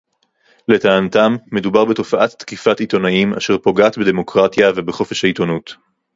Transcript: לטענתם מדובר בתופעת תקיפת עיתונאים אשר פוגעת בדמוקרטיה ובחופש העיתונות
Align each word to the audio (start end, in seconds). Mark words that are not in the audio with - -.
לטענתם 0.67 1.35
מדובר 1.51 1.85
בתופעת 1.85 2.39
תקיפת 2.39 2.79
עיתונאים 2.79 3.33
אשר 3.33 3.57
פוגעת 3.57 3.97
בדמוקרטיה 3.97 4.71
ובחופש 4.75 5.23
העיתונות 5.23 5.75